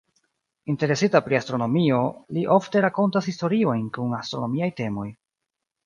Interesita 0.73 1.21
pri 1.27 1.37
astronomio, 1.41 2.01
li 2.39 2.47
ofte 2.57 2.83
rakontas 2.87 3.31
historiojn 3.33 3.85
kun 3.99 4.17
astronomiaj 4.23 4.73
temoj. 4.85 5.07